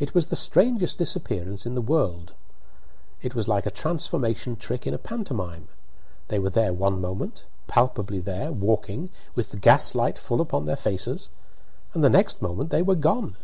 It 0.00 0.12
was 0.12 0.26
the 0.26 0.34
strangest 0.34 0.98
disappearance 0.98 1.66
in 1.66 1.76
the 1.76 1.80
world; 1.80 2.32
It 3.22 3.36
was 3.36 3.46
like 3.46 3.64
a 3.64 3.70
transformation 3.70 4.56
trick 4.56 4.88
in 4.88 4.92
a 4.92 4.98
pantomime. 4.98 5.68
They 6.26 6.40
were 6.40 6.50
there 6.50 6.72
one 6.72 7.00
moment, 7.00 7.44
palpably 7.68 8.18
there, 8.18 8.50
walking, 8.50 9.08
with 9.36 9.52
the 9.52 9.56
gaslight 9.56 10.18
full 10.18 10.40
upon 10.40 10.64
their 10.64 10.74
faces, 10.76 11.30
and 11.94 12.02
the 12.02 12.10
next 12.10 12.42
moment 12.42 12.70
they 12.70 12.82
were 12.82 12.96
gone. 12.96 13.36